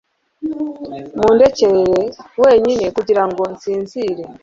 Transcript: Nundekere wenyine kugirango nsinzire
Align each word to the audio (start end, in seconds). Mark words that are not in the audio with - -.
Nundekere 1.15 1.81
wenyine 2.41 2.85
kugirango 2.95 3.41
nsinzire 3.53 4.23